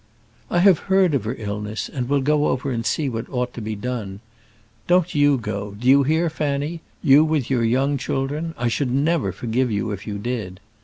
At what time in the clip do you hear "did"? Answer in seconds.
10.17-10.59